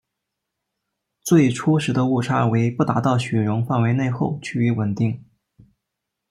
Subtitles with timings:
[1.23, 5.23] 最初时的误差为不达到许容范围内后趋于稳定。